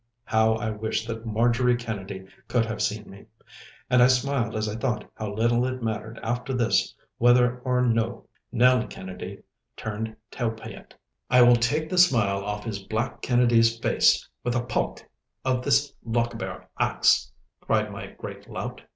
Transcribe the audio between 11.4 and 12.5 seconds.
will take the smile